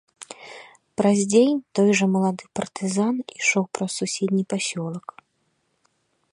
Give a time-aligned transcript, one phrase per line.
[1.01, 5.07] Праз дзень той жа малады партызан ішоў праз суседні пасёлак.